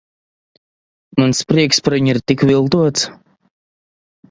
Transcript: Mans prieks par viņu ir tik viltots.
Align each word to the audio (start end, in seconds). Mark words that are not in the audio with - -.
Mans 1.21 1.41
prieks 1.51 1.81
par 1.87 1.97
viņu 1.97 2.13
ir 2.15 2.21
tik 2.33 2.47
viltots. 2.53 3.07